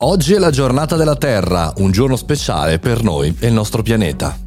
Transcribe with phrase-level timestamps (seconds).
[0.00, 4.38] Oggi è la giornata della Terra, un giorno speciale per noi e il nostro pianeta.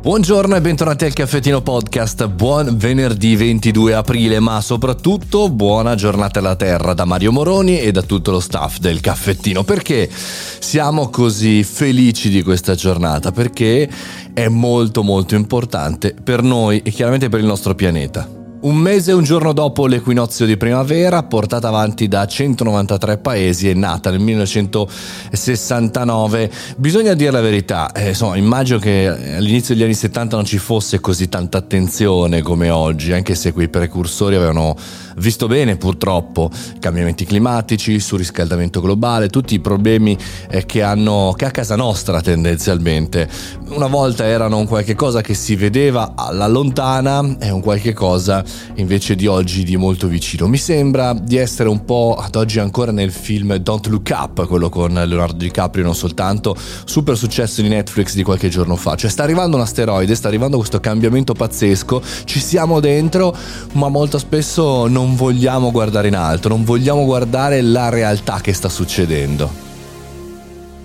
[0.00, 6.56] Buongiorno e bentornati al Caffettino Podcast, buon venerdì 22 aprile, ma soprattutto buona giornata alla
[6.56, 9.62] Terra da Mario Moroni e da tutto lo staff del Caffettino.
[9.62, 13.32] Perché siamo così felici di questa giornata?
[13.32, 13.90] Perché
[14.32, 18.39] è molto molto importante per noi e chiaramente per il nostro pianeta.
[18.62, 23.74] Un mese e un giorno dopo l'equinozio di primavera, portata avanti da 193 paesi, è
[23.74, 26.50] nata nel 1969.
[26.76, 31.00] Bisogna dire la verità, eh, insomma, immagino che all'inizio degli anni 70 non ci fosse
[31.00, 34.76] così tanta attenzione come oggi, anche se quei precursori avevano
[35.16, 40.18] visto bene purtroppo cambiamenti climatici, surriscaldamento globale, tutti i problemi
[40.50, 43.26] eh, che hanno che a casa nostra tendenzialmente.
[43.70, 48.44] Una volta erano un qualche cosa che si vedeva alla lontana e un qualche cosa
[48.74, 50.46] invece di oggi di molto vicino.
[50.46, 54.68] Mi sembra di essere un po' ad oggi ancora nel film Don't Look Up, quello
[54.68, 58.94] con Leonardo DiCaprio non soltanto, super successo di Netflix di qualche giorno fa.
[58.96, 63.36] Cioè sta arrivando un asteroide, sta arrivando questo cambiamento pazzesco, ci siamo dentro,
[63.72, 68.68] ma molto spesso non vogliamo guardare in alto, non vogliamo guardare la realtà che sta
[68.68, 69.69] succedendo.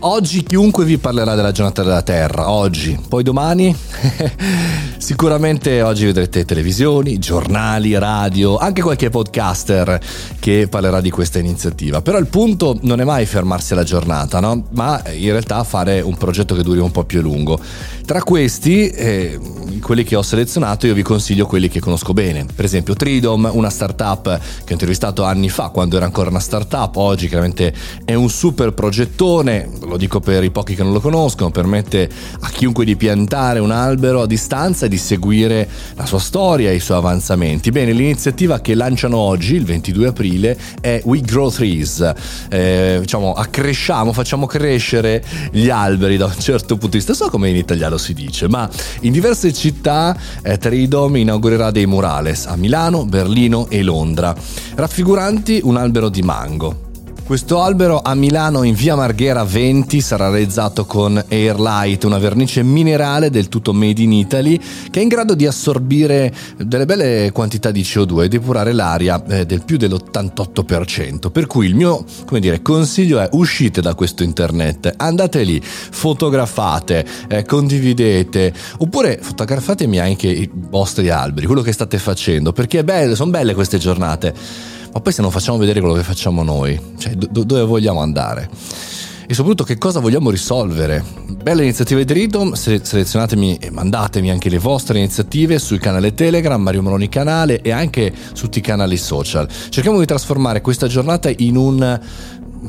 [0.07, 3.75] Oggi chiunque vi parlerà della giornata della Terra, oggi, poi domani
[4.99, 9.99] sicuramente oggi vedrete televisioni, giornali, radio, anche qualche podcaster
[10.39, 12.03] che parlerà di questa iniziativa.
[12.03, 14.67] Però il punto non è mai fermarsi alla giornata, no?
[14.73, 17.59] ma in realtà fare un progetto che duri un po' più a lungo.
[18.05, 19.39] Tra questi, eh,
[19.85, 22.43] quelli che ho selezionato, io vi consiglio quelli che conosco bene.
[22.55, 26.95] Per esempio Tridom, una startup che ho intervistato anni fa quando era ancora una startup,
[26.95, 27.71] oggi chiaramente
[28.03, 32.49] è un super progettone, lo dico per i pochi che non lo conoscono, permette a
[32.49, 36.79] chiunque di piantare un albero a distanza e di seguire la sua storia e i
[36.79, 37.69] suoi avanzamenti.
[37.69, 42.11] Bene, l'iniziativa che lanciano oggi, il 22 aprile, è We Grow Trees.
[42.49, 47.13] Eh, diciamo, accresciamo, facciamo crescere gli alberi da un certo punto di vista.
[47.13, 48.67] So come in italiano si dice, ma
[49.01, 49.73] in diverse città
[50.41, 54.35] eh, Tridom inaugurerà dei murales a Milano, Berlino e Londra,
[54.75, 56.84] raffiguranti un albero di mango.
[57.25, 63.31] Questo albero a Milano in via Marghera 20 sarà realizzato con Airlight, una vernice minerale
[63.31, 64.59] del tutto made in Italy
[64.91, 69.43] che è in grado di assorbire delle belle quantità di CO2 e depurare l'aria eh,
[69.47, 71.31] del più dell'88%.
[71.31, 77.43] Per cui il mio dire, consiglio è uscite da questo internet, andate lì, fotografate, eh,
[77.43, 83.55] condividete oppure fotografatemi anche i vostri alberi, quello che state facendo, perché bello, sono belle
[83.55, 87.63] queste giornate ma poi se non facciamo vedere quello che facciamo noi, cioè do- dove
[87.63, 88.49] vogliamo andare?
[89.27, 91.03] E soprattutto che cosa vogliamo risolvere?
[91.43, 96.81] Belle iniziative di Ritom, selezionatemi e mandatemi anche le vostre iniziative sul canale Telegram, Mario
[96.81, 99.49] Moroni canale e anche su tutti i canali social.
[99.67, 101.99] Cerchiamo di trasformare questa giornata in un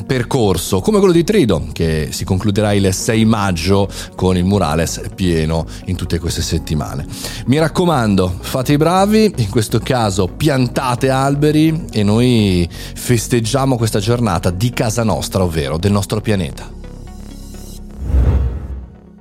[0.05, 5.65] percorso come quello di Trido che si concluderà il 6 maggio con il murales pieno
[5.87, 7.07] in tutte queste settimane.
[7.47, 14.51] Mi raccomando, fate i bravi, in questo caso piantate alberi e noi festeggiamo questa giornata
[14.51, 16.76] di casa nostra, ovvero del nostro pianeta.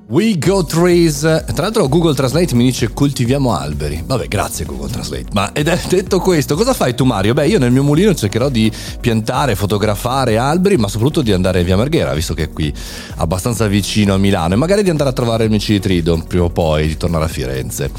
[0.07, 1.21] We Go Trees.
[1.21, 4.03] Tra l'altro Google Translate mi dice coltiviamo alberi.
[4.05, 5.25] Vabbè, grazie Google Translate.
[5.33, 7.33] Ma ed è detto questo, cosa fai tu Mario?
[7.33, 11.75] Beh, io nel mio mulino cercherò di piantare, fotografare alberi, ma soprattutto di andare Via
[11.75, 12.71] Marghera, visto che è qui
[13.15, 16.49] abbastanza vicino a Milano, e magari di andare a trovare il di Trido, prima o
[16.49, 17.89] poi, di tornare a Firenze.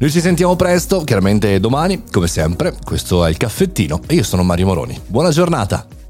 [0.00, 2.74] Noi ci sentiamo presto, chiaramente domani, come sempre.
[2.84, 5.00] Questo è il caffettino e io sono Mario Moroni.
[5.06, 6.01] Buona giornata!